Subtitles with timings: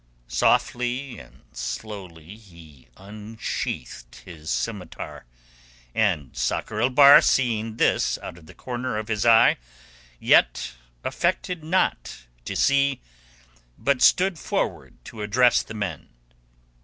[0.27, 5.25] Softly and slowly he unsheathed his scimitar,
[5.93, 9.57] and Sakr el Bahr seeing this out of the corner of his eye,
[10.19, 12.99] yet affected not to see,
[13.77, 16.09] but stood forward to address the men.